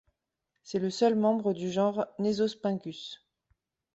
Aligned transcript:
C’est 0.63 0.79
le 0.79 0.89
seul 0.89 1.13
membre 1.15 1.53
du 1.53 1.69
genre 1.71 2.07
Nesospingus. 2.17 3.23